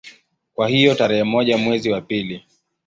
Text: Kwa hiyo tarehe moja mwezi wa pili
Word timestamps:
Kwa 0.53 0.67
hiyo 0.69 0.95
tarehe 0.95 1.23
moja 1.23 1.57
mwezi 1.57 1.89
wa 1.91 2.01
pili 2.01 2.43